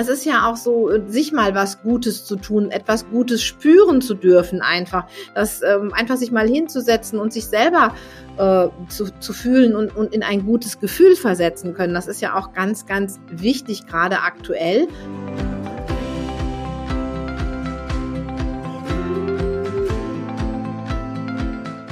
Es 0.00 0.06
ist 0.06 0.24
ja 0.24 0.48
auch 0.48 0.54
so, 0.54 0.90
sich 1.08 1.32
mal 1.32 1.56
was 1.56 1.82
Gutes 1.82 2.24
zu 2.24 2.36
tun, 2.36 2.70
etwas 2.70 3.10
Gutes 3.10 3.42
spüren 3.42 4.00
zu 4.00 4.14
dürfen, 4.14 4.62
einfach. 4.62 5.06
Das 5.34 5.60
ähm, 5.60 5.92
einfach 5.92 6.16
sich 6.16 6.30
mal 6.30 6.46
hinzusetzen 6.46 7.18
und 7.18 7.32
sich 7.32 7.46
selber 7.46 7.96
äh, 8.36 8.68
zu, 8.88 9.06
zu 9.18 9.32
fühlen 9.32 9.74
und, 9.74 9.96
und 9.96 10.14
in 10.14 10.22
ein 10.22 10.46
gutes 10.46 10.78
Gefühl 10.78 11.16
versetzen 11.16 11.74
können. 11.74 11.94
Das 11.94 12.06
ist 12.06 12.20
ja 12.20 12.36
auch 12.36 12.52
ganz, 12.52 12.86
ganz 12.86 13.18
wichtig, 13.28 13.88
gerade 13.88 14.20
aktuell. 14.20 14.86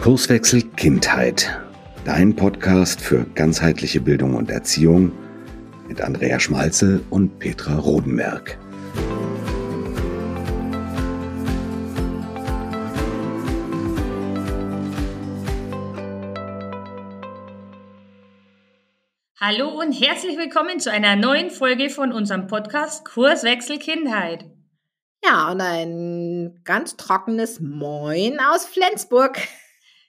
Kurswechsel 0.00 0.62
Kindheit. 0.76 1.58
Dein 2.04 2.36
Podcast 2.36 3.00
für 3.00 3.26
ganzheitliche 3.34 4.00
Bildung 4.00 4.36
und 4.36 4.48
Erziehung 4.52 5.10
mit 5.96 6.04
Andrea 6.04 6.38
Schmalzel 6.38 7.02
und 7.08 7.38
Petra 7.38 7.76
Rodenberg. 7.76 8.58
Hallo 19.40 19.68
und 19.80 19.92
herzlich 19.92 20.36
willkommen 20.36 20.80
zu 20.80 20.90
einer 20.90 21.16
neuen 21.16 21.50
Folge 21.50 21.88
von 21.88 22.12
unserem 22.12 22.46
Podcast 22.46 23.06
Kurswechsel 23.06 23.78
Kindheit. 23.78 24.44
Ja, 25.24 25.50
und 25.50 25.62
ein 25.62 26.60
ganz 26.64 26.96
trockenes 26.98 27.60
Moin 27.60 28.38
aus 28.38 28.66
Flensburg. 28.66 29.38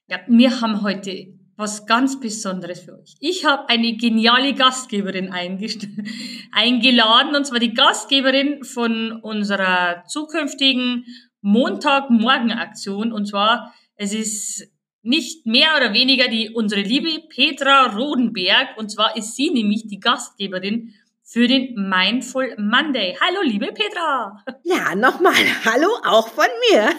Ja, 0.07 0.19
wir 0.27 0.59
haben 0.59 0.81
heute 0.81 1.36
was 1.57 1.87
ganz 1.87 2.19
Besonderes 2.19 2.81
für 2.81 2.97
euch. 2.99 3.15
Ich 3.19 3.43
habe 3.43 3.67
eine 3.67 3.97
geniale 3.97 4.53
Gastgeberin 4.53 5.31
eingeladen, 6.51 7.35
und 7.35 7.45
zwar 7.45 7.59
die 7.59 7.73
Gastgeberin 7.73 8.63
von 8.63 9.11
unserer 9.11 10.03
zukünftigen 10.07 11.05
Montagmorgen-Aktion. 11.41 13.11
Und 13.11 13.25
zwar, 13.25 13.73
es 13.95 14.13
ist 14.13 14.71
nicht 15.01 15.45
mehr 15.45 15.75
oder 15.75 15.93
weniger 15.93 16.27
die, 16.27 16.51
unsere 16.51 16.81
liebe 16.81 17.23
Petra 17.27 17.87
Rodenberg. 17.87 18.77
Und 18.77 18.91
zwar 18.91 19.17
ist 19.17 19.35
sie 19.35 19.49
nämlich 19.49 19.87
die 19.87 19.99
Gastgeberin 19.99 20.93
für 21.29 21.45
den 21.45 21.75
Mindful 21.75 22.55
Monday. 22.57 23.17
Hallo, 23.19 23.41
liebe 23.43 23.73
Petra. 23.73 24.45
Ja, 24.63 24.95
nochmal 24.95 25.33
Hallo 25.65 25.89
auch 26.05 26.29
von 26.29 26.45
mir. 26.69 26.83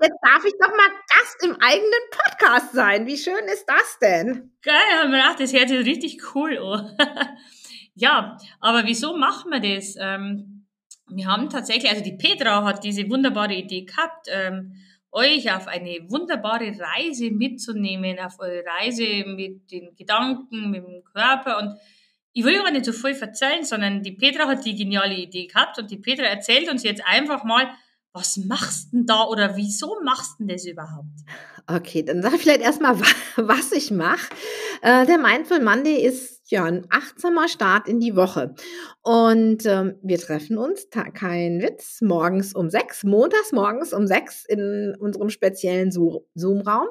Jetzt 0.00 0.18
darf 0.22 0.44
ich 0.46 0.54
doch 0.58 0.70
mal 0.70 0.88
Gast 1.10 1.44
im 1.44 1.54
eigenen 1.60 1.92
Podcast 2.10 2.72
sein. 2.72 3.06
Wie 3.06 3.18
schön 3.18 3.44
ist 3.52 3.66
das 3.66 3.98
denn? 4.00 4.52
Geil, 4.62 4.74
haben 4.98 5.10
wir 5.10 5.18
gedacht, 5.18 5.40
das 5.40 5.52
hört 5.52 5.68
sich 5.68 5.84
richtig 5.84 6.34
cool 6.34 6.56
an. 6.56 6.96
ja, 7.94 8.38
aber 8.60 8.86
wieso 8.86 9.14
machen 9.14 9.50
wir 9.50 9.60
das? 9.60 9.96
Ähm, 10.00 10.66
wir 11.08 11.26
haben 11.26 11.50
tatsächlich, 11.50 11.90
also 11.90 12.02
die 12.02 12.16
Petra 12.16 12.64
hat 12.64 12.82
diese 12.82 13.10
wunderbare 13.10 13.54
Idee 13.54 13.84
gehabt, 13.84 14.28
ähm, 14.30 14.72
euch 15.10 15.52
auf 15.52 15.66
eine 15.68 15.98
wunderbare 16.08 16.72
Reise 16.78 17.30
mitzunehmen, 17.30 18.18
auf 18.20 18.38
eure 18.38 18.64
Reise 18.64 19.24
mit 19.26 19.70
den 19.70 19.94
Gedanken, 19.96 20.70
mit 20.70 20.82
dem 20.82 21.02
Körper 21.12 21.58
und 21.58 21.78
ich 22.32 22.44
will 22.44 22.58
aber 22.58 22.70
nicht 22.70 22.84
so 22.84 22.92
viel 22.92 23.16
erzählen, 23.16 23.64
sondern 23.64 24.02
die 24.02 24.12
Petra 24.12 24.46
hat 24.46 24.64
die 24.64 24.76
geniale 24.76 25.14
Idee 25.14 25.46
gehabt 25.46 25.78
und 25.78 25.90
die 25.90 25.96
Petra 25.98 26.24
erzählt 26.24 26.70
uns 26.70 26.82
jetzt 26.82 27.02
einfach 27.06 27.44
mal, 27.44 27.68
was 28.12 28.36
machst 28.36 28.92
denn 28.92 29.06
da 29.06 29.24
oder 29.24 29.56
wieso 29.56 29.96
machst 30.02 30.38
denn 30.40 30.48
das 30.48 30.64
überhaupt? 30.64 31.06
Okay, 31.66 32.02
dann 32.02 32.22
sag 32.22 32.34
ich 32.34 32.42
vielleicht 32.42 32.62
erstmal, 32.62 32.98
was 33.36 33.72
ich 33.72 33.90
mache. 33.90 34.28
Äh, 34.82 35.06
der 35.06 35.18
Mindful 35.18 35.60
Monday 35.60 36.02
ist 36.02 36.37
ja, 36.50 36.64
ein 36.64 36.86
achtsamer 36.90 37.48
Start 37.48 37.88
in 37.88 38.00
die 38.00 38.16
Woche. 38.16 38.54
Und 39.02 39.64
ähm, 39.66 39.94
wir 40.02 40.18
treffen 40.18 40.58
uns, 40.58 40.88
kein 41.14 41.62
Witz, 41.62 42.00
morgens 42.02 42.54
um 42.54 42.68
sechs, 42.68 43.04
montags 43.04 43.52
morgens 43.52 43.92
um 43.92 44.06
sechs 44.06 44.44
in 44.46 44.94
unserem 44.98 45.30
speziellen 45.30 45.90
Zoom-Raum. 45.90 46.88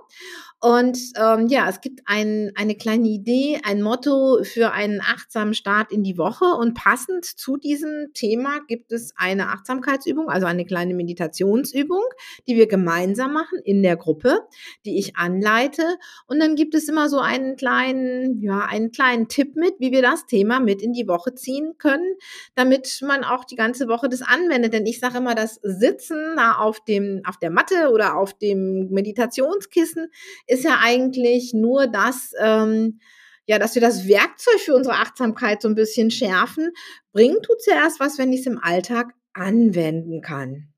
Und 0.60 0.98
ähm, 1.16 1.48
ja, 1.48 1.70
es 1.70 1.82
gibt 1.82 2.02
ein, 2.06 2.52
eine 2.56 2.76
kleine 2.76 3.08
Idee, 3.08 3.60
ein 3.64 3.84
Motto 3.84 4.40
für 4.44 4.72
einen 4.72 5.02
achtsamen 5.02 5.54
Start 5.54 5.92
in 5.92 6.02
die 6.02 6.18
Woche. 6.18 6.46
Und 6.46 6.74
passend 6.74 7.26
zu 7.26 7.58
diesem 7.58 8.08
Thema 8.16 8.62
gibt 8.68 8.92
es 8.92 9.14
eine 9.16 9.50
Achtsamkeitsübung, 9.50 10.30
also 10.30 10.48
eine 10.48 10.66
kleine 10.66 10.96
Meditationsübung, 10.96 12.02
die 12.48 12.56
wir 12.56 12.68
gemeinsam 12.68 13.34
machen 13.34 13.60
in 13.64 13.84
der 13.84 13.98
Gruppe, 13.98 14.40
die 14.86 14.98
ich 14.98 15.16
anleite. 15.16 15.84
Und 16.28 16.40
dann 16.40 16.56
gibt 16.56 16.74
es 16.74 16.90
immer 16.90 17.10
so 17.10 17.20
einen 17.20 17.56
kleinen, 17.56 18.42
ja, 18.42 18.66
einen 18.66 18.92
kleinen 18.92 19.28
Tipp 19.28 19.47
mit, 19.56 19.76
wie 19.80 19.92
wir 19.92 20.02
das 20.02 20.26
Thema 20.26 20.60
mit 20.60 20.82
in 20.82 20.94
die 20.94 21.08
Woche 21.08 21.34
ziehen 21.34 21.74
können, 21.78 22.16
damit 22.56 23.00
man 23.02 23.24
auch 23.24 23.46
die 23.46 23.56
ganze 23.56 23.88
Woche 23.88 24.10
das 24.10 24.22
anwendet. 24.22 24.74
Denn 24.74 24.86
ich 24.86 25.00
sage 25.00 25.18
immer, 25.18 25.36
das 25.36 25.60
Sitzen 25.64 26.36
da 26.36 26.54
auf 26.54 26.84
dem, 26.84 27.22
auf 27.26 27.38
der 27.38 27.52
Matte 27.52 27.90
oder 27.92 28.18
auf 28.18 28.38
dem 28.38 28.90
Meditationskissen 28.90 30.08
ist 30.48 30.64
ja 30.64 30.80
eigentlich 30.82 31.54
nur 31.54 31.88
das, 31.88 32.32
ähm, 32.40 33.00
ja, 33.46 33.60
dass 33.60 33.76
wir 33.76 33.82
das 33.82 34.08
Werkzeug 34.08 34.60
für 34.60 34.76
unsere 34.76 34.96
Achtsamkeit 34.96 35.62
so 35.62 35.70
ein 35.70 35.76
bisschen 35.76 36.12
schärfen. 36.12 36.72
Bringt 37.14 37.44
tut 37.44 37.62
zuerst 37.62 38.00
was, 38.00 38.18
wenn 38.18 38.34
ich 38.34 38.42
es 38.42 38.48
im 38.48 38.60
Alltag 38.62 39.14
anwenden 39.34 40.22
kann. 40.22 40.74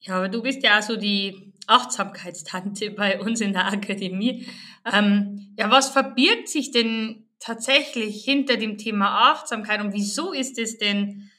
Ja, 0.00 0.16
aber 0.16 0.28
du 0.28 0.42
bist 0.42 0.62
ja 0.62 0.80
so 0.80 0.96
die 0.96 1.52
Achtsamkeitstante 1.66 2.90
bei 2.96 3.20
uns 3.20 3.40
in 3.40 3.52
der 3.52 3.66
Akademie. 3.66 4.46
Ähm, 4.90 5.54
ja, 5.58 5.70
was 5.70 5.90
verbirgt 5.90 6.48
sich 6.48 6.70
denn 6.70 7.27
tatsächlich 7.40 8.24
hinter 8.24 8.56
dem 8.56 8.78
Thema 8.78 9.30
Achtsamkeit 9.30 9.80
und 9.80 9.92
wieso 9.92 10.32
ist 10.32 10.58
es 10.58 10.78
denn 10.78 11.30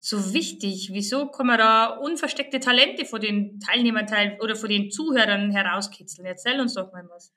so 0.00 0.32
wichtig? 0.32 0.90
Wieso 0.92 1.26
kann 1.26 1.46
man 1.46 1.58
da 1.58 1.86
unversteckte 1.86 2.60
Talente 2.60 3.04
vor 3.04 3.18
den 3.18 3.58
Teilnehmern 3.60 4.06
oder 4.40 4.56
vor 4.56 4.68
den 4.68 4.90
Zuhörern 4.90 5.50
herauskitzeln? 5.50 6.26
Erzähl 6.26 6.60
uns 6.60 6.74
doch 6.74 6.92
mal 6.92 7.08
was. 7.10 7.32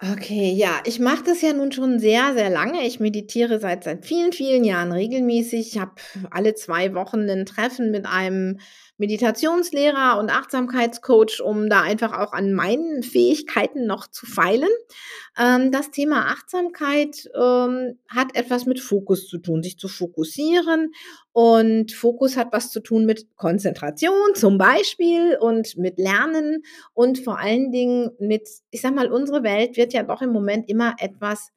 Okay, 0.00 0.52
ja, 0.52 0.80
ich 0.84 1.00
mache 1.00 1.24
das 1.24 1.42
ja 1.42 1.52
nun 1.52 1.72
schon 1.72 1.98
sehr, 1.98 2.32
sehr 2.32 2.50
lange. 2.50 2.86
Ich 2.86 3.00
meditiere 3.00 3.58
seit 3.58 3.82
seit 3.82 4.06
vielen, 4.06 4.32
vielen 4.32 4.62
Jahren 4.62 4.92
regelmäßig. 4.92 5.74
Ich 5.74 5.78
habe 5.78 5.94
alle 6.30 6.54
zwei 6.54 6.94
Wochen 6.94 7.28
ein 7.28 7.46
Treffen 7.46 7.90
mit 7.90 8.06
einem 8.06 8.60
Meditationslehrer 8.98 10.18
und 10.18 10.30
Achtsamkeitscoach, 10.30 11.40
um 11.40 11.68
da 11.68 11.82
einfach 11.82 12.12
auch 12.12 12.32
an 12.32 12.52
meinen 12.52 13.02
Fähigkeiten 13.02 13.86
noch 13.86 14.08
zu 14.08 14.26
feilen. 14.26 14.68
Ähm, 15.38 15.70
das 15.70 15.90
Thema 15.90 16.26
Achtsamkeit 16.26 17.30
ähm, 17.34 17.98
hat 18.08 18.36
etwas 18.36 18.66
mit 18.66 18.80
Fokus 18.80 19.28
zu 19.28 19.38
tun, 19.38 19.62
sich 19.62 19.78
zu 19.78 19.88
fokussieren. 19.88 20.92
Und 21.32 21.92
Fokus 21.92 22.36
hat 22.36 22.48
was 22.52 22.70
zu 22.72 22.80
tun 22.80 23.06
mit 23.06 23.36
Konzentration 23.36 24.34
zum 24.34 24.58
Beispiel 24.58 25.38
und 25.40 25.76
mit 25.76 25.98
Lernen 25.98 26.64
und 26.92 27.20
vor 27.20 27.38
allen 27.38 27.70
Dingen 27.70 28.10
mit, 28.18 28.48
ich 28.70 28.80
sag 28.80 28.94
mal, 28.94 29.12
unsere 29.12 29.44
Welt 29.44 29.76
wird 29.76 29.92
ja 29.92 30.02
doch 30.02 30.20
im 30.22 30.32
Moment 30.32 30.68
immer 30.68 30.96
etwas 30.98 31.52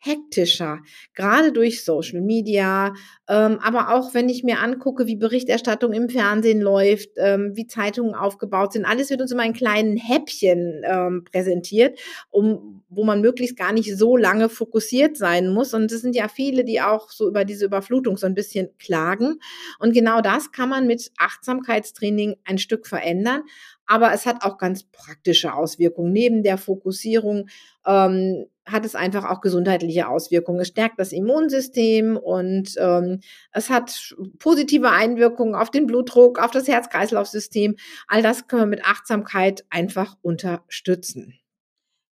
hektischer, 0.00 0.80
gerade 1.14 1.52
durch 1.52 1.84
Social 1.84 2.22
Media, 2.22 2.94
ähm, 3.28 3.58
aber 3.62 3.94
auch 3.94 4.14
wenn 4.14 4.28
ich 4.28 4.42
mir 4.42 4.60
angucke, 4.60 5.06
wie 5.06 5.16
Berichterstattung 5.16 5.92
im 5.92 6.08
Fernsehen 6.08 6.60
läuft, 6.60 7.10
ähm, 7.16 7.52
wie 7.54 7.66
Zeitungen 7.66 8.14
aufgebaut 8.14 8.72
sind, 8.72 8.86
alles 8.86 9.10
wird 9.10 9.20
uns 9.20 9.30
immer 9.30 9.44
in 9.44 9.52
kleinen 9.52 9.98
Häppchen 9.98 10.82
ähm, 10.84 11.24
präsentiert, 11.30 11.98
um, 12.30 12.82
wo 12.88 13.04
man 13.04 13.20
möglichst 13.20 13.56
gar 13.56 13.72
nicht 13.72 13.96
so 13.96 14.16
lange 14.16 14.48
fokussiert 14.48 15.16
sein 15.16 15.52
muss. 15.52 15.74
Und 15.74 15.92
es 15.92 16.00
sind 16.00 16.16
ja 16.16 16.28
viele, 16.28 16.64
die 16.64 16.80
auch 16.80 17.10
so 17.10 17.28
über 17.28 17.44
diese 17.44 17.66
Überflutung 17.66 18.16
so 18.16 18.26
ein 18.26 18.34
bisschen 18.34 18.70
klagen. 18.78 19.38
Und 19.78 19.92
genau 19.92 20.22
das 20.22 20.50
kann 20.50 20.70
man 20.70 20.86
mit 20.86 21.12
Achtsamkeitstraining 21.18 22.36
ein 22.44 22.58
Stück 22.58 22.86
verändern. 22.86 23.42
Aber 23.86 24.12
es 24.12 24.24
hat 24.24 24.44
auch 24.44 24.56
ganz 24.56 24.84
praktische 24.84 25.52
Auswirkungen. 25.52 26.12
Neben 26.12 26.42
der 26.44 26.58
Fokussierung 26.58 27.48
ähm, 27.86 28.46
hat 28.66 28.84
es 28.84 28.94
einfach 28.94 29.24
auch 29.24 29.40
gesundheitliche 29.40 30.08
Auswirkungen. 30.08 30.60
Es 30.60 30.68
stärkt 30.68 30.98
das 30.98 31.12
Immunsystem 31.12 32.16
und 32.16 32.74
ähm, 32.78 33.20
es 33.52 33.70
hat 33.70 34.14
positive 34.38 34.90
Einwirkungen 34.90 35.54
auf 35.54 35.70
den 35.70 35.86
Blutdruck, 35.86 36.38
auf 36.38 36.50
das 36.50 36.68
Herz-Kreislauf-System. 36.68 37.76
All 38.06 38.22
das 38.22 38.46
können 38.46 38.62
wir 38.62 38.66
mit 38.66 38.84
Achtsamkeit 38.84 39.64
einfach 39.70 40.16
unterstützen. 40.22 41.40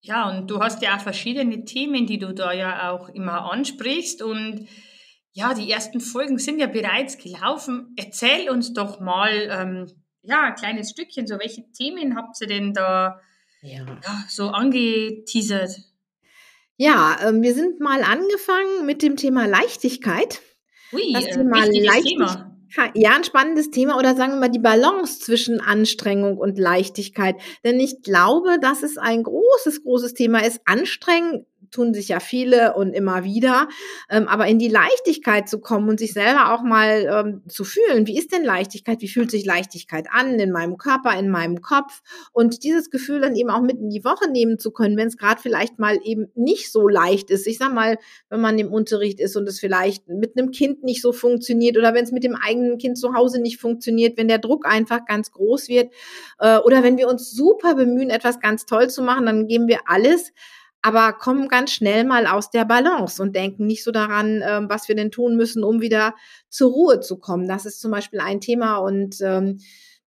Ja, 0.01 0.29
und 0.29 0.51
du 0.51 0.59
hast 0.59 0.81
ja 0.81 0.97
auch 0.97 1.01
verschiedene 1.01 1.63
Themen, 1.63 2.05
die 2.05 2.19
du 2.19 2.33
da 2.33 2.51
ja 2.51 2.91
auch 2.91 3.07
immer 3.09 3.49
ansprichst. 3.51 4.21
Und 4.21 4.67
ja, 5.31 5.53
die 5.53 5.71
ersten 5.71 6.01
Folgen 6.01 6.37
sind 6.37 6.59
ja 6.59 6.67
bereits 6.67 7.17
gelaufen. 7.17 7.93
Erzähl 7.95 8.49
uns 8.49 8.73
doch 8.73 8.99
mal, 8.99 9.31
ähm, 9.49 9.87
ja, 10.21 10.43
ein 10.43 10.55
kleines 10.55 10.91
Stückchen, 10.91 11.25
so 11.25 11.39
welche 11.39 11.71
Themen 11.71 12.17
habt 12.17 12.39
ihr 12.41 12.47
denn 12.47 12.73
da 12.73 13.19
ja. 13.63 13.85
ja 13.85 14.25
so 14.29 14.49
angeteasert? 14.49 15.79
Ja, 16.77 17.17
ähm, 17.23 17.41
wir 17.41 17.53
sind 17.53 17.79
mal 17.79 18.03
angefangen 18.03 18.85
mit 18.85 19.01
dem 19.01 19.15
Thema 19.15 19.45
Leichtigkeit. 19.45 20.41
Ui, 20.91 21.13
das 21.13 21.25
äh, 21.25 21.31
Thema 21.31 21.65
Leichtigkeit. 21.65 22.03
Thema. 22.03 22.49
Ja, 22.95 23.15
ein 23.15 23.23
spannendes 23.23 23.69
Thema 23.69 23.97
oder 23.97 24.15
sagen 24.15 24.33
wir 24.33 24.39
mal 24.39 24.49
die 24.49 24.57
Balance 24.57 25.19
zwischen 25.19 25.61
Anstrengung 25.61 26.37
und 26.37 26.57
Leichtigkeit. 26.57 27.35
Denn 27.63 27.79
ich 27.79 28.01
glaube, 28.01 28.57
dass 28.59 28.81
es 28.81 28.97
ein 28.97 29.21
großes, 29.21 29.83
großes 29.83 30.15
Thema 30.15 30.39
ist. 30.39 30.59
Anstrengen 30.65 31.45
tun 31.73 31.93
sich 31.93 32.07
ja 32.07 32.19
viele 32.19 32.75
und 32.75 32.93
immer 32.93 33.23
wieder. 33.23 33.67
Ähm, 34.09 34.27
aber 34.27 34.47
in 34.47 34.59
die 34.59 34.69
Leichtigkeit 34.69 35.49
zu 35.49 35.59
kommen 35.59 35.89
und 35.89 35.99
sich 35.99 36.13
selber 36.13 36.53
auch 36.53 36.63
mal 36.63 37.07
ähm, 37.11 37.41
zu 37.49 37.63
fühlen, 37.63 38.07
wie 38.07 38.17
ist 38.17 38.31
denn 38.31 38.43
Leichtigkeit? 38.43 39.01
Wie 39.01 39.09
fühlt 39.09 39.31
sich 39.31 39.45
Leichtigkeit 39.45 40.07
an 40.11 40.39
in 40.39 40.51
meinem 40.51 40.77
Körper, 40.77 41.17
in 41.17 41.29
meinem 41.29 41.61
Kopf? 41.61 42.01
Und 42.31 42.63
dieses 42.63 42.89
Gefühl 42.89 43.21
dann 43.21 43.35
eben 43.35 43.49
auch 43.49 43.61
mit 43.61 43.79
in 43.79 43.89
die 43.89 44.05
Woche 44.05 44.29
nehmen 44.29 44.59
zu 44.59 44.71
können, 44.71 44.97
wenn 44.97 45.07
es 45.07 45.17
gerade 45.17 45.41
vielleicht 45.41 45.79
mal 45.79 45.99
eben 46.03 46.27
nicht 46.35 46.71
so 46.71 46.87
leicht 46.87 47.29
ist. 47.29 47.47
Ich 47.47 47.57
sag 47.57 47.73
mal, 47.73 47.97
wenn 48.29 48.41
man 48.41 48.57
im 48.59 48.71
Unterricht 48.71 49.19
ist 49.19 49.35
und 49.35 49.47
es 49.49 49.59
vielleicht 49.59 50.07
mit 50.07 50.37
einem 50.37 50.51
Kind 50.51 50.83
nicht 50.83 51.01
so 51.01 51.11
funktioniert 51.11 51.77
oder 51.77 51.93
wenn 51.93 52.03
es 52.03 52.11
mit 52.11 52.23
dem 52.23 52.35
eigenen 52.35 52.77
Kind 52.77 52.97
zu 52.97 53.13
Hause 53.13 53.41
nicht 53.41 53.59
funktioniert, 53.59 54.17
wenn 54.17 54.27
der 54.27 54.39
Druck 54.39 54.65
einfach 54.65 55.05
ganz 55.05 55.31
groß 55.31 55.67
wird 55.67 55.91
äh, 56.39 56.57
oder 56.59 56.83
wenn 56.83 56.97
wir 56.97 57.07
uns 57.07 57.31
super 57.31 57.75
bemühen, 57.75 58.09
etwas 58.09 58.39
ganz 58.39 58.65
toll 58.65 58.89
zu 58.89 59.01
machen, 59.01 59.25
dann 59.25 59.47
geben 59.47 59.67
wir 59.67 59.79
alles 59.85 60.31
aber 60.83 61.13
kommen 61.13 61.47
ganz 61.47 61.71
schnell 61.71 62.03
mal 62.03 62.27
aus 62.27 62.49
der 62.49 62.65
Balance 62.65 63.21
und 63.21 63.35
denken 63.35 63.65
nicht 63.65 63.83
so 63.83 63.91
daran, 63.91 64.43
ähm, 64.45 64.69
was 64.69 64.89
wir 64.89 64.95
denn 64.95 65.11
tun 65.11 65.37
müssen, 65.37 65.63
um 65.63 65.81
wieder 65.81 66.13
zur 66.49 66.71
Ruhe 66.71 66.99
zu 66.99 67.17
kommen. 67.17 67.47
Das 67.47 67.65
ist 67.65 67.79
zum 67.79 67.89
Beispiel 67.89 68.19
ein 68.19 68.41
Thema 68.41 68.77
und 68.77 69.15
ähm, 69.21 69.59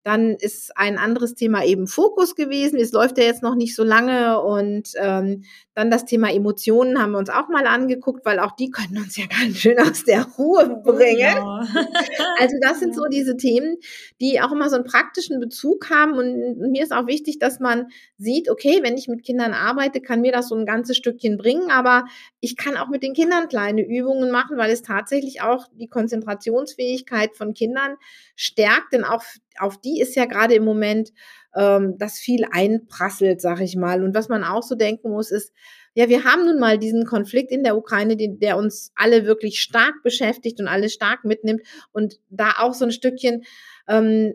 dann 0.06 0.36
ist 0.36 0.78
ein 0.78 1.00
anderes 1.00 1.34
Thema 1.34 1.66
eben 1.66 1.88
Fokus 1.88 2.36
gewesen. 2.36 2.80
Es 2.80 2.92
läuft 2.92 3.18
ja 3.18 3.24
jetzt 3.24 3.42
noch 3.42 3.56
nicht 3.56 3.75
so 3.75 3.84
lange. 3.84 4.40
Und 4.40 4.92
ähm, 4.98 5.46
dann 5.74 5.90
das 5.90 6.06
Thema 6.06 6.31
Emotionen 6.31 7.02
haben 7.02 7.13
wir 7.13 7.18
uns 7.18 7.31
auch 7.31 7.50
mal 7.50 7.66
angeguckt, 7.66 8.24
weil 8.24 8.38
auch 8.38 8.52
die 8.52 8.69
können 8.72 9.00
uns 9.00 9.18
ja 9.18 9.25
ganz 9.25 9.57
schön 9.57 9.80
aus 9.80 10.04
der 10.04 10.28
Ruhe 10.38 10.80
bringen. 10.86 11.18
Ja. 11.18 11.68
also 12.40 12.56
das 12.62 12.80
sind 12.80 12.94
so 12.94 13.06
diese 13.06 13.36
Themen, 13.36 13.78
die 14.22 14.40
auch 14.42 14.52
immer 14.52 14.69
so 14.69 14.75
einen 14.75 14.86
praktischen 14.86 15.40
Bezug 15.40 15.90
haben. 15.90 16.13
Und 16.19 16.60
mir 16.72 16.84
ist 16.84 16.94
auch 16.94 17.08
wichtig, 17.08 17.40
dass 17.40 17.60
man 17.60 17.88
sieht, 18.19 18.48
okay, 18.48 18.81
wenn 18.84 18.98
ich 18.98 19.08
mit 19.08 19.24
Kindern 19.25 19.54
arbeite, 19.54 20.01
kann 20.01 20.22
mir 20.22 20.31
das 20.31 20.50
so 20.50 20.56
ein 20.56 20.68
ganzes 20.68 20.98
Stückchen 20.98 21.38
bringen. 21.38 21.72
Aber 21.72 22.06
ich 22.42 22.58
kann 22.58 22.78
auch 22.78 22.90
mit 22.90 23.01
den 23.01 23.16
Kindern 23.16 23.48
kleine 23.48 23.84
Übungen 23.84 24.30
machen, 24.30 24.56
weil 24.60 24.69
es 24.69 24.84
tatsächlich 24.84 25.42
auch 25.42 25.66
die 25.74 25.88
Konzentrationsfähigkeit 25.88 27.36
von 27.36 27.56
Kindern 27.56 27.96
stärkt. 28.36 28.94
Denn 28.94 29.04
auch 29.04 29.24
auf 29.60 29.80
die 29.80 30.00
ist 30.00 30.16
ja 30.16 30.25
gerade 30.25 30.56
im 30.56 30.66
Moment 30.66 31.12
ähm, 31.56 31.96
das 31.98 32.19
viel 32.19 32.46
einprasselt, 32.52 33.42
sag 33.42 33.62
ich 33.62 33.75
mal. 33.75 34.04
Und 34.04 34.16
was 34.16 34.30
man 34.30 34.44
auch 34.44 34.63
so 34.63 34.75
denken 34.75 35.10
muss, 35.10 35.31
ist, 35.31 35.52
ja, 35.94 36.10
wir 36.10 36.25
haben 36.25 36.46
nun 36.46 36.60
mal 36.60 36.78
diesen 36.78 37.06
Konflikt 37.06 37.52
in 37.52 37.63
der 37.63 37.78
Ukraine, 37.78 38.18
den, 38.18 38.40
der 38.40 38.57
uns 38.57 38.92
alle 38.96 39.25
wirklich 39.25 39.62
stark 39.62 40.04
beschäftigt 40.04 40.60
und 40.60 40.68
alle 40.68 40.90
stark 40.90 41.24
mitnimmt. 41.24 41.62
Und 41.94 42.19
da 42.30 42.56
auch 42.60 42.74
so 42.74 42.86
ein 42.86 42.92
Stückchen, 42.92 43.46
ähm, 43.88 44.34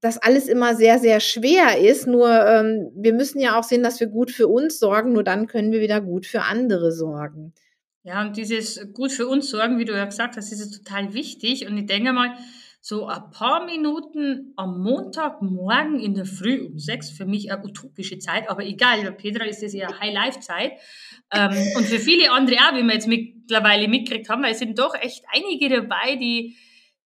dass 0.00 0.18
alles 0.18 0.48
immer 0.48 0.74
sehr, 0.74 0.98
sehr 0.98 1.20
schwer 1.20 1.78
ist. 1.80 2.06
Nur 2.06 2.28
ähm, 2.28 2.90
wir 2.94 3.14
müssen 3.14 3.40
ja 3.40 3.58
auch 3.58 3.64
sehen, 3.64 3.82
dass 3.82 4.00
wir 4.00 4.08
gut 4.08 4.30
für 4.30 4.48
uns 4.48 4.78
sorgen. 4.78 5.14
Nur 5.14 5.24
dann 5.24 5.46
können 5.46 5.72
wir 5.72 5.80
wieder 5.80 6.02
gut 6.02 6.26
für 6.26 6.42
andere 6.42 6.92
sorgen. 6.92 7.54
Ja, 8.02 8.22
und 8.22 8.36
dieses 8.36 8.92
gut 8.92 9.12
für 9.12 9.26
uns 9.26 9.50
sorgen, 9.50 9.78
wie 9.78 9.84
du 9.84 9.92
ja 9.92 10.04
gesagt 10.04 10.36
hast, 10.36 10.52
ist 10.52 10.84
total 10.84 11.14
wichtig. 11.14 11.66
Und 11.66 11.78
ich 11.78 11.86
denke 11.86 12.12
mal, 12.12 12.34
so 12.80 13.06
ein 13.06 13.30
paar 13.30 13.64
Minuten 13.66 14.52
am 14.56 14.80
Montagmorgen 14.80 15.98
in 15.98 16.14
der 16.14 16.24
Früh 16.24 16.64
um 16.64 16.78
sechs, 16.78 17.10
für 17.10 17.26
mich 17.26 17.50
eine 17.50 17.64
utopische 17.64 18.18
Zeit, 18.18 18.48
aber 18.48 18.64
egal, 18.64 19.02
bei 19.02 19.10
Petra 19.10 19.44
ist 19.44 19.62
das 19.62 19.74
ja 19.74 19.88
High-Life-Zeit. 20.00 20.72
Ähm, 21.32 21.56
und 21.76 21.84
für 21.84 21.98
viele 21.98 22.30
andere 22.30 22.56
auch, 22.56 22.74
wie 22.74 22.82
wir 22.82 22.94
jetzt 22.94 23.08
mittlerweile 23.08 23.88
mitgekriegt 23.88 24.28
haben, 24.28 24.42
weil 24.42 24.52
es 24.52 24.60
sind 24.60 24.78
doch 24.78 24.94
echt 24.94 25.24
einige 25.32 25.68
dabei, 25.68 26.16
die, 26.16 26.56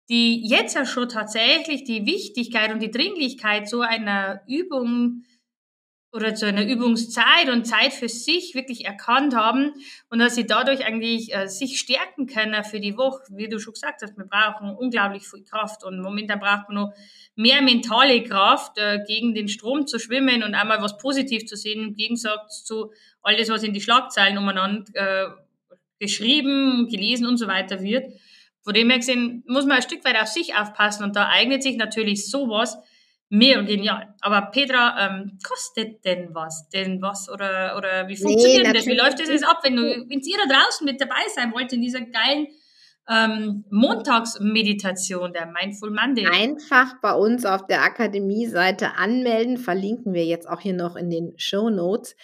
die 0.08 0.48
jetzt 0.48 0.74
ja 0.74 0.86
schon 0.86 1.08
tatsächlich 1.08 1.84
die 1.84 2.06
Wichtigkeit 2.06 2.72
und 2.72 2.80
die 2.80 2.90
Dringlichkeit 2.90 3.68
so 3.68 3.80
einer 3.82 4.40
Übung 4.48 5.24
oder 6.12 6.34
zu 6.34 6.46
einer 6.46 6.66
Übungszeit 6.66 7.48
und 7.50 7.64
Zeit 7.66 7.92
für 7.92 8.08
sich 8.08 8.54
wirklich 8.54 8.84
erkannt 8.84 9.34
haben 9.34 9.72
und 10.08 10.18
dass 10.18 10.34
sie 10.34 10.46
dadurch 10.46 10.84
eigentlich 10.84 11.32
äh, 11.34 11.46
sich 11.46 11.78
stärken 11.78 12.26
können 12.26 12.64
für 12.64 12.80
die 12.80 12.96
Woche. 12.96 13.22
Wie 13.30 13.48
du 13.48 13.60
schon 13.60 13.74
gesagt 13.74 14.02
hast, 14.02 14.16
wir 14.16 14.24
brauchen 14.24 14.70
unglaublich 14.70 15.28
viel 15.28 15.44
Kraft 15.44 15.84
und 15.84 16.00
momentan 16.00 16.40
braucht 16.40 16.68
man 16.68 16.74
noch 16.74 16.92
mehr 17.36 17.62
mentale 17.62 18.22
Kraft, 18.24 18.76
äh, 18.78 18.98
gegen 19.06 19.34
den 19.34 19.48
Strom 19.48 19.86
zu 19.86 19.98
schwimmen 19.98 20.42
und 20.42 20.54
einmal 20.54 20.82
was 20.82 20.98
positiv 20.98 21.46
zu 21.46 21.56
sehen, 21.56 21.88
im 21.88 21.94
Gegensatz 21.94 22.64
zu 22.64 22.92
alles, 23.22 23.48
was 23.48 23.62
in 23.62 23.72
die 23.72 23.80
Schlagzeilen 23.80 24.36
umeinander 24.36 24.92
äh, 24.94 25.26
geschrieben, 26.00 26.88
gelesen 26.88 27.26
und 27.26 27.36
so 27.36 27.46
weiter 27.46 27.82
wird. 27.82 28.12
Von 28.62 28.74
dem 28.74 28.90
her 28.90 28.98
gesehen 28.98 29.44
muss 29.46 29.64
man 29.64 29.76
ein 29.76 29.82
Stück 29.82 30.04
weit 30.04 30.20
auf 30.20 30.28
sich 30.28 30.54
aufpassen 30.56 31.04
und 31.04 31.14
da 31.14 31.28
eignet 31.28 31.62
sich 31.62 31.76
natürlich 31.76 32.28
sowas, 32.28 32.78
Mega 33.32 33.62
genial. 33.62 34.12
Aber 34.20 34.50
Petra, 34.50 35.06
ähm, 35.06 35.38
kostet 35.46 36.04
denn 36.04 36.34
was? 36.34 36.68
Denn 36.70 37.00
was? 37.00 37.28
Oder, 37.30 37.76
oder 37.76 38.08
wie 38.08 38.16
funktioniert 38.16 38.66
nee, 38.66 38.72
das? 38.72 38.86
Wie 38.86 38.96
läuft 38.96 39.20
das 39.20 39.28
jetzt 39.28 39.46
ab, 39.46 39.60
wenn 39.62 39.76
du, 39.76 39.82
wenn 39.82 40.20
ihr 40.20 40.36
da 40.36 40.52
draußen 40.52 40.84
mit 40.84 41.00
dabei 41.00 41.22
sein 41.32 41.52
wollt 41.52 41.72
in 41.72 41.80
dieser 41.80 42.00
geilen 42.00 42.48
ähm, 43.10 43.64
Montagsmeditation, 43.70 45.32
der 45.32 45.46
Mindful 45.46 45.90
Monday. 45.90 46.26
Einfach 46.26 46.94
bei 47.02 47.12
uns 47.12 47.44
auf 47.44 47.66
der 47.66 47.82
Akademie-Seite 47.82 48.96
anmelden, 48.96 49.56
verlinken 49.56 50.14
wir 50.14 50.24
jetzt 50.24 50.48
auch 50.48 50.60
hier 50.60 50.74
noch 50.74 50.94
in 50.94 51.10
den 51.10 51.32
Show 51.36 51.70
Notes. 51.70 52.14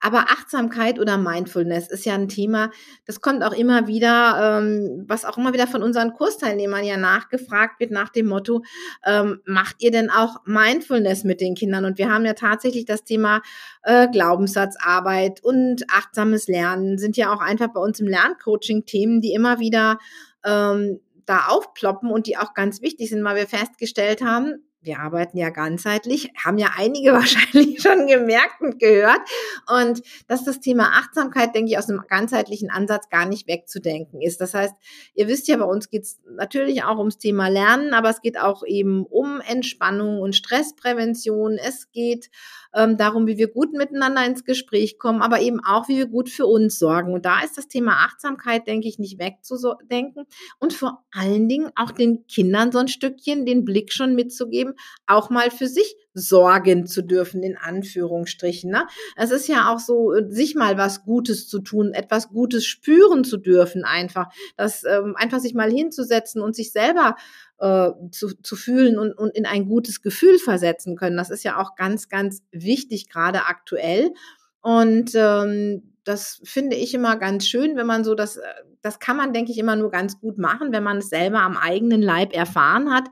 Aber 0.00 0.26
Achtsamkeit 0.28 0.98
oder 0.98 1.16
Mindfulness 1.16 1.90
ist 1.90 2.04
ja 2.04 2.14
ein 2.14 2.28
Thema, 2.28 2.70
das 3.06 3.22
kommt 3.22 3.42
auch 3.42 3.54
immer 3.54 3.86
wieder, 3.86 4.58
ähm, 4.58 5.04
was 5.08 5.24
auch 5.24 5.38
immer 5.38 5.54
wieder 5.54 5.66
von 5.66 5.82
unseren 5.82 6.12
Kursteilnehmern 6.12 6.84
ja 6.84 6.98
nachgefragt 6.98 7.80
wird, 7.80 7.90
nach 7.90 8.10
dem 8.10 8.26
Motto, 8.26 8.62
ähm, 9.06 9.40
macht 9.46 9.76
ihr 9.78 9.90
denn 9.90 10.10
auch 10.10 10.44
Mindfulness 10.44 11.24
mit 11.24 11.40
den 11.40 11.54
Kindern? 11.54 11.86
Und 11.86 11.96
wir 11.96 12.12
haben 12.12 12.26
ja 12.26 12.34
tatsächlich 12.34 12.84
das 12.84 13.04
Thema 13.04 13.40
äh, 13.82 14.08
Glaubenssatzarbeit 14.08 15.42
und 15.42 15.84
achtsames 15.90 16.48
Lernen 16.48 16.98
sind 16.98 17.16
ja 17.16 17.32
auch 17.32 17.40
einfach 17.40 17.68
bei 17.72 17.80
uns 17.80 17.98
im 18.00 18.08
Lerncoaching 18.08 18.84
Themen, 18.84 19.22
die 19.22 19.32
immer 19.32 19.58
wieder 19.58 19.98
ähm, 20.44 21.00
da 21.26 21.46
aufploppen 21.48 22.10
und 22.10 22.26
die 22.26 22.36
auch 22.36 22.54
ganz 22.54 22.82
wichtig 22.82 23.10
sind, 23.10 23.24
weil 23.24 23.36
wir 23.36 23.46
festgestellt 23.46 24.22
haben, 24.22 24.62
wir 24.84 25.00
arbeiten 25.00 25.38
ja 25.38 25.50
ganzheitlich, 25.50 26.30
haben 26.42 26.58
ja 26.58 26.72
einige 26.76 27.12
wahrscheinlich 27.14 27.80
schon 27.80 28.06
gemerkt 28.06 28.60
und 28.60 28.78
gehört. 28.78 29.20
Und 29.68 30.02
dass 30.28 30.44
das 30.44 30.60
Thema 30.60 30.98
Achtsamkeit, 30.98 31.54
denke 31.54 31.72
ich, 31.72 31.78
aus 31.78 31.88
einem 31.88 32.02
ganzheitlichen 32.08 32.70
Ansatz 32.70 33.08
gar 33.08 33.26
nicht 33.26 33.48
wegzudenken 33.48 34.20
ist. 34.20 34.40
Das 34.40 34.54
heißt, 34.54 34.74
ihr 35.14 35.28
wisst 35.28 35.48
ja, 35.48 35.56
bei 35.56 35.64
uns 35.64 35.90
geht 35.90 36.02
es 36.02 36.20
natürlich 36.36 36.84
auch 36.84 36.98
ums 36.98 37.18
Thema 37.18 37.48
Lernen, 37.48 37.94
aber 37.94 38.10
es 38.10 38.20
geht 38.20 38.38
auch 38.38 38.64
eben 38.66 39.04
um 39.06 39.40
Entspannung 39.40 40.20
und 40.20 40.36
Stressprävention. 40.36 41.58
Es 41.58 41.90
geht 41.92 42.30
ähm, 42.74 42.96
darum, 42.96 43.26
wie 43.26 43.38
wir 43.38 43.48
gut 43.48 43.72
miteinander 43.72 44.24
ins 44.26 44.44
Gespräch 44.44 44.98
kommen, 44.98 45.22
aber 45.22 45.40
eben 45.40 45.60
auch, 45.64 45.88
wie 45.88 45.96
wir 45.96 46.06
gut 46.06 46.28
für 46.28 46.46
uns 46.46 46.78
sorgen. 46.78 47.12
Und 47.12 47.24
da 47.24 47.42
ist 47.42 47.56
das 47.56 47.68
Thema 47.68 48.04
Achtsamkeit, 48.04 48.66
denke 48.66 48.88
ich, 48.88 48.98
nicht 48.98 49.18
wegzudenken. 49.18 50.26
Und 50.58 50.72
vor 50.72 51.04
allen 51.12 51.48
Dingen 51.48 51.70
auch 51.76 51.92
den 51.92 52.26
Kindern 52.26 52.72
so 52.72 52.78
ein 52.78 52.88
Stückchen 52.88 53.46
den 53.46 53.64
Blick 53.64 53.92
schon 53.92 54.14
mitzugeben, 54.14 54.73
auch 55.06 55.30
mal 55.30 55.50
für 55.50 55.66
sich 55.66 55.96
sorgen 56.14 56.86
zu 56.86 57.02
dürfen, 57.02 57.42
in 57.42 57.56
Anführungsstrichen. 57.56 58.70
Ne? 58.70 58.86
Es 59.16 59.30
ist 59.30 59.48
ja 59.48 59.72
auch 59.72 59.78
so, 59.78 60.12
sich 60.28 60.54
mal 60.54 60.78
was 60.78 61.02
Gutes 61.04 61.48
zu 61.48 61.60
tun, 61.60 61.92
etwas 61.92 62.28
Gutes 62.28 62.64
spüren 62.64 63.24
zu 63.24 63.36
dürfen, 63.36 63.84
einfach. 63.84 64.28
Das 64.56 64.84
ähm, 64.84 65.14
einfach 65.16 65.40
sich 65.40 65.54
mal 65.54 65.70
hinzusetzen 65.70 66.40
und 66.40 66.54
sich 66.54 66.72
selber 66.72 67.16
äh, 67.58 67.90
zu, 68.10 68.34
zu 68.42 68.56
fühlen 68.56 68.98
und, 68.98 69.12
und 69.12 69.34
in 69.36 69.46
ein 69.46 69.66
gutes 69.66 70.02
Gefühl 70.02 70.38
versetzen 70.38 70.96
können. 70.96 71.16
Das 71.16 71.30
ist 71.30 71.44
ja 71.44 71.60
auch 71.60 71.74
ganz, 71.74 72.08
ganz 72.08 72.42
wichtig, 72.52 73.08
gerade 73.08 73.46
aktuell. 73.46 74.12
Und 74.60 75.12
ähm, 75.14 75.93
das 76.04 76.40
finde 76.44 76.76
ich 76.76 76.94
immer 76.94 77.16
ganz 77.16 77.46
schön, 77.46 77.76
wenn 77.76 77.86
man 77.86 78.04
so 78.04 78.14
das, 78.14 78.36
äh, 78.36 78.42
das 78.82 78.98
kann 78.98 79.16
man, 79.16 79.32
denke 79.32 79.50
ich, 79.50 79.58
immer 79.58 79.76
nur 79.76 79.90
ganz 79.90 80.20
gut 80.20 80.38
machen, 80.38 80.72
wenn 80.72 80.82
man 80.82 80.98
es 80.98 81.08
selber 81.08 81.40
am 81.40 81.56
eigenen 81.56 82.02
Leib 82.02 82.34
erfahren 82.34 82.92
hat. 82.92 83.04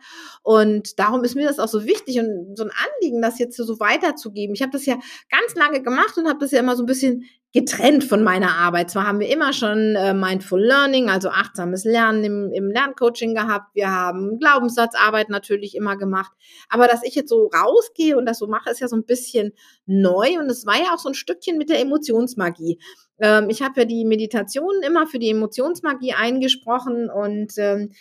Und 0.43 0.99
darum 0.99 1.25
ist 1.25 1.35
mir 1.35 1.47
das 1.47 1.59
auch 1.59 1.69
so 1.69 1.85
wichtig 1.85 2.21
und 2.21 2.57
so 2.57 2.65
ein 2.65 2.71
Anliegen, 2.71 3.23
das 3.23 3.39
jetzt 3.39 3.57
so 3.57 3.81
weiterzugeben. 3.81 4.55
Ich 4.55 4.63
habe 4.63 4.73
das 4.73 4.87
ja 4.87 4.97
ganz 5.31 5.55
lange 5.55 5.83
gemacht 5.83 6.17
und 6.19 6.29
habe 6.29 6.41
das 6.41 6.51
ja 6.51 6.61
immer 6.61 6.77
so 6.77 6.83
ein 6.83 6.87
bisschen 6.87 7.25
getrennt 7.53 8.05
von 8.05 8.25
meiner 8.25 8.57
Arbeit. 8.57 8.91
Zwar 8.91 9.07
haben 9.07 9.21
wir 9.21 9.29
immer 9.29 9.53
schon 9.53 9.95
äh, 9.95 10.15
Mindful 10.15 10.63
Learning, 10.63 11.11
also 11.11 11.29
achtsames 11.29 11.85
Lernen 11.85 12.25
im, 12.25 12.53
im 12.53 12.71
Lerncoaching 12.71 13.35
gehabt. 13.35 13.75
Wir 13.75 13.91
haben 13.91 14.39
Glaubenssatzarbeit 14.39 15.29
natürlich 15.29 15.75
immer 15.75 15.97
gemacht. 15.97 16.33
Aber 16.71 16.89
dass 16.89 17.05
ich 17.05 17.15
jetzt 17.15 17.29
so 17.29 17.51
rausgehe 17.55 18.17
und 18.17 18.25
das 18.25 18.39
so 18.39 18.47
mache, 18.47 18.71
ist 18.71 18.81
ja 18.81 18.89
so 18.89 18.97
ein 18.97 19.05
bisschen 19.05 19.53
neu. 19.85 20.39
Und 20.39 20.51
es 20.51 20.65
war 20.65 20.79
ja 20.79 20.95
auch 20.95 20.99
so 20.99 21.11
ein 21.11 21.15
Stückchen 21.15 21.59
mit 21.59 21.69
der 21.69 21.81
Emotionsmagie. 21.81 22.79
Ähm, 23.21 23.51
ich 23.51 23.61
habe 23.61 23.81
ja 23.81 23.85
die 23.85 24.07
Meditationen 24.07 24.83
immer 24.83 25.07
für 25.07 25.19
die 25.19 25.31
Emotionsmagie 25.31 26.15
eingesprochen 26.15 27.11
und 27.11 27.53
ähm, 27.59 27.93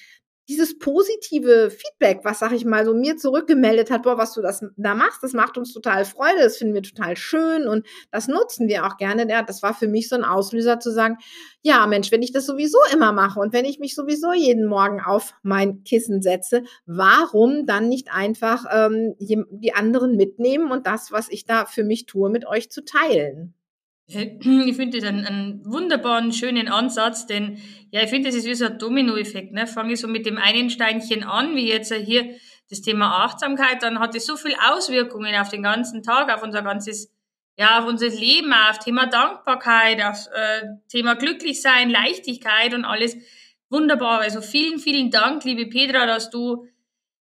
dieses 0.50 0.77
positive 0.77 1.71
Feedback, 1.71 2.21
was, 2.24 2.39
sag 2.39 2.51
ich 2.51 2.65
mal, 2.65 2.86
so 2.86 2.93
mir 2.93 3.17
zurückgemeldet 3.17 3.91
hat, 3.91 4.03
boah, 4.03 4.17
was 4.17 4.33
du 4.33 4.41
das 4.41 4.65
da 4.75 4.95
machst, 4.95 5.24
das 5.24 5.33
macht 5.33 5.57
uns 5.57 5.74
total 5.74 6.03
Freude, 6.05 6.39
das 6.39 6.57
finden 6.57 6.74
wir 6.74 6.83
total 6.83 7.15
schön 7.15 7.67
und 7.67 7.86
das 8.12 8.27
nutzen 8.27 8.67
wir 8.67 8.86
auch 8.86 8.98
gerne. 8.98 9.29
Ja, 9.29 9.43
das 9.43 9.63
war 9.63 9.74
für 9.74 9.88
mich 9.88 10.10
so 10.10 10.15
ein 10.15 10.24
Auslöser 10.24 10.79
zu 10.79 10.91
sagen, 10.91 11.17
ja, 11.62 11.86
Mensch, 11.88 12.12
wenn 12.12 12.24
ich 12.24 12.31
das 12.31 12.45
sowieso 12.45 12.79
immer 12.93 13.13
mache 13.13 13.39
und 13.39 13.53
wenn 13.53 13.65
ich 13.65 13.79
mich 13.79 13.95
sowieso 13.95 14.33
jeden 14.33 14.65
Morgen 14.65 15.00
auf 15.01 15.33
mein 15.43 15.83
Kissen 15.83 16.21
setze, 16.21 16.63
warum 16.86 17.65
dann 17.65 17.88
nicht 17.88 18.12
einfach 18.12 18.65
ähm, 18.71 19.15
die 19.19 19.74
anderen 19.74 20.15
mitnehmen 20.15 20.71
und 20.71 20.88
das, 20.88 21.12
was 21.12 21.29
ich 21.29 21.45
da 21.45 21.65
für 21.65 21.83
mich 21.83 22.05
tue, 22.07 22.29
mit 22.29 22.48
euch 22.48 22.71
zu 22.71 22.83
teilen? 22.83 23.53
Ich 24.65 24.75
finde 24.75 25.00
das 25.00 25.08
einen, 25.08 25.25
einen, 25.25 25.65
wunderbaren, 25.65 26.32
schönen 26.32 26.68
Ansatz, 26.68 27.25
denn 27.25 27.58
ja, 27.91 28.01
ich 28.03 28.10
finde, 28.10 28.30
das 28.30 28.36
ist 28.36 28.46
wie 28.46 28.56
so 28.56 28.65
ein 28.65 28.77
Dominoeffekt. 28.77 29.53
Ne? 29.53 29.68
Fange 29.68 29.94
ich 29.94 30.00
so 30.00 30.08
mit 30.08 30.25
dem 30.25 30.38
einen 30.38 30.70
Steinchen 30.70 31.24
an, 31.24 31.56
wie 31.56 31.68
jetzt 31.68 31.94
hier 31.94 32.36
das 32.70 32.82
Thema 32.82 33.25
Achtsamkeit, 33.25 33.84
dann 33.84 34.00
hat 34.00 34.15
es 34.15 34.25
so 34.25 34.38
viel 34.38 34.56
Auswirkungen 34.72 35.36
auf 35.36 35.50
den 35.50 35.62
ganzen 35.62 36.03
Tag, 36.03 36.34
auf 36.34 36.41
unser 36.41 36.62
ganzes, 36.62 37.12
ja, 37.58 37.80
auf 37.80 37.86
unser 37.86 38.08
Leben, 38.08 38.53
auf 38.53 38.80
Thema 38.80 39.08
Dankbarkeit, 39.08 40.01
auf 40.01 40.27
äh, 40.34 40.68
Thema 40.88 41.15
Glücklichsein, 41.15 41.89
Leichtigkeit 41.89 42.74
und 42.74 42.86
alles. 42.86 43.18
Wunderbar. 43.70 44.22
Also 44.22 44.41
vielen, 44.41 44.80
vielen 44.80 45.12
Dank, 45.12 45.44
liebe 45.44 45.65
Petra, 45.65 46.06
dass 46.06 46.30
du 46.30 46.65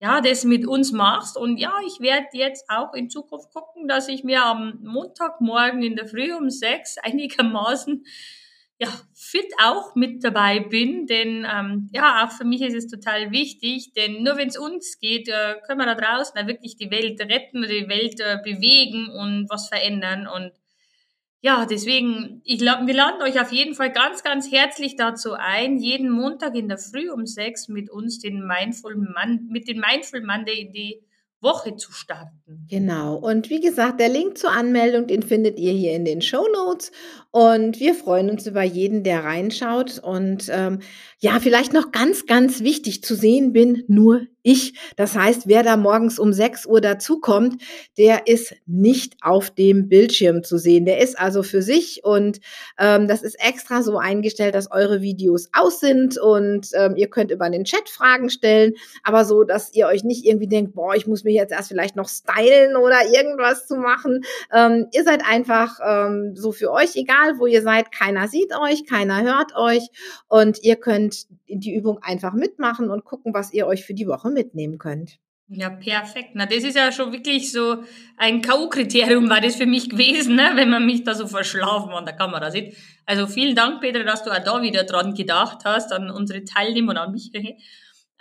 ja, 0.01 0.20
das 0.20 0.43
mit 0.43 0.67
uns 0.67 0.91
machst. 0.91 1.38
Und 1.38 1.58
ja, 1.58 1.74
ich 1.86 2.00
werde 2.00 2.27
jetzt 2.34 2.65
auch 2.70 2.93
in 2.93 3.10
Zukunft 3.10 3.53
gucken, 3.53 3.88
dass 3.88 4.08
ich 4.08 4.24
mir 4.24 4.43
am 4.43 4.79
Montagmorgen 4.81 5.84
in 5.84 5.96
der 5.96 6.08
Früh 6.08 6.34
um 6.34 6.50
sechs 6.50 6.98
einigermaßen 7.03 8.03
ja, 8.79 8.88
fit 9.13 9.46
auch 9.63 9.93
mit 9.93 10.24
dabei 10.24 10.60
bin, 10.60 11.05
denn 11.05 11.46
ähm, 11.48 11.88
ja, 11.93 12.25
auch 12.25 12.31
für 12.31 12.46
mich 12.46 12.62
ist 12.62 12.74
es 12.74 12.88
total 12.88 13.29
wichtig, 13.29 13.93
denn 13.93 14.24
nur 14.24 14.38
wenn 14.38 14.48
es 14.48 14.58
uns 14.58 14.98
geht, 14.98 15.27
äh, 15.27 15.58
können 15.67 15.79
wir 15.79 15.86
da 15.86 15.93
draußen 15.93 16.48
wirklich 16.48 16.77
die 16.77 16.89
Welt 16.89 17.22
retten 17.22 17.62
die 17.62 17.88
Welt 17.88 18.20
äh, 18.20 18.39
bewegen 18.43 19.08
und 19.08 19.46
was 19.51 19.70
verändern. 19.70 20.25
Und 20.25 20.51
ja, 21.43 21.65
deswegen, 21.65 22.41
ich, 22.43 22.62
wir 22.62 22.93
laden 22.93 23.21
euch 23.24 23.41
auf 23.41 23.51
jeden 23.51 23.74
Fall 23.74 23.91
ganz, 23.91 24.24
ganz 24.24 24.51
herzlich 24.51 24.95
dazu 24.95 25.33
ein, 25.33 25.79
jeden 25.79 26.12
Montag 26.12 26.55
in 26.55 26.67
der 26.67 26.77
Früh 26.77 27.10
um 27.10 27.25
sechs 27.25 27.67
mit 27.67 27.89
uns 27.89 28.19
den 28.19 28.45
Mindful 28.45 28.95
Man, 28.95 29.48
mit 29.50 29.67
den 29.67 29.79
Mindful 29.79 30.21
Monday 30.21 30.62
in 30.62 30.71
die 30.71 31.01
Woche 31.41 31.75
zu 31.75 31.91
starten. 31.91 32.67
Genau. 32.69 33.15
Und 33.15 33.50
wie 33.50 33.60
gesagt, 33.60 34.00
der 34.00 34.10
Link 34.10 34.38
zur 34.38 34.51
Anmeldung, 34.51 35.07
den 35.07 35.24
findet 35.24 35.57
ihr 35.57 35.74
hier 35.74 35.93
in 35.93 36.05
den 36.05 36.21
Show 36.21 36.45
Notes. 36.53 36.91
Und 37.31 37.79
wir 37.79 37.95
freuen 37.95 38.29
uns 38.29 38.45
über 38.45 38.62
jeden, 38.62 39.03
der 39.03 39.24
reinschaut. 39.24 39.98
Und 39.98 40.50
ähm, 40.51 40.81
ja, 41.24 41.40
vielleicht 41.40 41.72
noch 41.72 41.92
ganz, 41.92 42.25
ganz 42.25 42.62
wichtig 42.62 43.04
zu 43.04 43.13
sehen 43.13 43.54
bin 43.54 43.84
nur 43.88 44.22
ich. 44.44 44.74
Das 44.96 45.16
heißt, 45.16 45.48
wer 45.48 45.63
da 45.63 45.78
morgens 45.78 46.20
um 46.20 46.34
6 46.34 46.66
Uhr 46.66 46.82
dazukommt, 46.82 47.62
der 47.98 48.28
ist 48.28 48.56
nicht 48.66 49.18
auf 49.22 49.51
dem 49.51 49.88
Bildschirm 49.88 50.44
zu 50.44 50.58
sehen. 50.58 50.86
Der 50.86 51.00
ist 51.00 51.20
also 51.20 51.44
für 51.44 51.62
sich 51.62 52.01
und 52.04 52.40
ähm, 52.80 53.08
das 53.08 53.22
ist 53.22 53.36
extra 53.40 53.84
so 53.84 53.98
eingestellt, 53.98 54.56
dass 54.56 54.72
eure 54.72 55.01
Videos 55.01 55.50
aus 55.54 55.80
sind 55.80 56.18
und 56.18 56.70
ähm, 56.74 56.96
ihr 56.96 57.08
könnt 57.08 57.32
über 57.32 57.50
den 57.50 57.66
Chat 57.66 57.90
Fragen 57.90 58.30
stellen, 58.30 58.74
aber 59.04 59.25
so, 59.25 59.44
dass 59.44 59.74
ihr 59.74 59.88
euch 59.88 60.04
nicht 60.04 60.25
irgendwie 60.25 60.48
denkt, 60.48 60.74
boah, 60.74 60.96
ich 60.96 61.08
muss 61.08 61.24
mir 61.24 61.34
jetzt 61.34 61.51
erst 61.51 61.68
vielleicht 61.70 61.96
noch 61.96 62.10
stylen 62.10 62.75
oder 62.75 62.98
irgendwas 63.13 63.68
zu 63.68 63.75
machen. 63.75 64.24
Ähm, 64.51 64.88
ihr 64.92 65.04
seid 65.04 65.22
einfach 65.24 65.78
ähm, 65.86 66.34
so 66.36 66.51
für 66.51 66.72
euch 66.72 66.96
egal 66.96 67.38
wo 67.38 67.46
ihr 67.46 67.62
seid, 67.62 67.92
keiner 67.92 68.28
sieht 68.28 68.51
euch, 68.58 68.86
keiner 68.86 69.22
hört 69.22 69.56
euch 69.56 69.88
und 70.28 70.63
ihr 70.63 70.75
könnt 70.75 71.11
die 71.48 71.74
Übung 71.74 72.00
einfach 72.01 72.34
mitmachen 72.34 72.89
und 72.89 73.06
gucken, 73.06 73.34
was 73.34 73.53
ihr 73.53 73.68
euch 73.68 73.86
für 73.86 73.94
die 73.94 74.08
Woche 74.08 74.30
mitnehmen 74.30 74.77
könnt. 74.77 75.20
Ja, 75.53 75.70
perfekt. 75.70 76.30
Na, 76.34 76.46
das 76.46 76.63
ist 76.63 76.77
ja 76.77 76.94
schon 76.94 77.12
wirklich 77.12 77.51
so 77.51 77.84
ein 78.15 78.41
K.O.-Kriterium 78.41 79.30
war 79.30 79.41
das 79.41 79.58
für 79.58 79.65
mich 79.65 79.89
gewesen, 79.89 80.36
ne? 80.36 80.51
wenn 80.56 80.70
man 80.70 80.86
mich 80.86 81.03
da 81.03 81.13
so 81.13 81.27
verschlafen 81.27 81.91
an 81.91 82.06
der 82.06 82.15
Kamera 82.15 82.50
sieht. 82.51 82.77
Also 83.06 83.27
vielen 83.27 83.53
Dank, 83.53 83.82
Peter, 83.82 84.06
dass 84.06 84.24
du 84.24 84.32
auch 84.32 84.41
da 84.41 84.62
wieder 84.62 84.86
dran 84.86 85.13
gedacht 85.13 85.65
hast, 85.65 85.91
an 85.91 86.10
unsere 86.10 86.46
Teilnehmer 86.46 86.91
und 86.91 86.98
an 86.98 87.12
mich. 87.12 87.32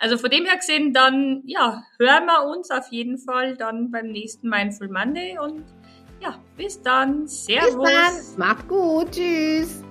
Also 0.03 0.17
von 0.17 0.31
dem 0.31 0.45
her 0.45 0.57
gesehen, 0.57 0.93
dann, 0.93 1.43
ja, 1.45 1.83
hören 1.99 2.25
wir 2.25 2.49
uns 2.49 2.71
auf 2.71 2.87
jeden 2.89 3.19
Fall 3.19 3.55
dann 3.55 3.91
beim 3.91 4.07
nächsten 4.07 4.49
Mindful 4.49 4.89
Monday 4.89 5.37
und 5.37 5.63
ja, 6.19 6.39
bis 6.57 6.81
dann. 6.81 7.27
Servus. 7.27 7.75
Bis 7.75 8.35
dann. 8.35 8.39
Macht 8.39 8.67
gut. 8.67 9.11
Tschüss. 9.11 9.83